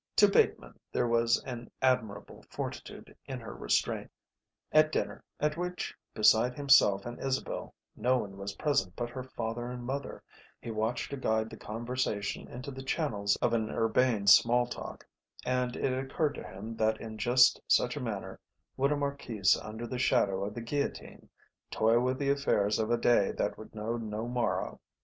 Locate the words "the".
11.51-11.55, 12.71-12.81, 19.85-19.99, 20.55-20.61, 22.17-22.31